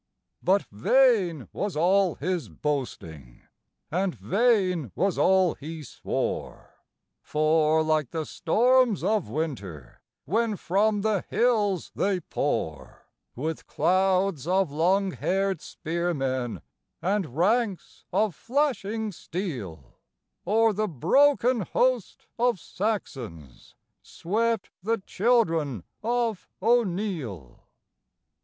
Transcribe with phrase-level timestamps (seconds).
[0.41, 3.43] But vain was all his boasting,
[3.91, 6.73] and vain was all he swore,
[7.21, 14.71] For, like the storms of winter when from the hills they pour, With clouds of
[14.71, 16.63] long haired spearmen,
[16.99, 19.99] and ranks of flashing steel,
[20.47, 27.67] O'er the broken host of Saxons swept the children of O'Neill.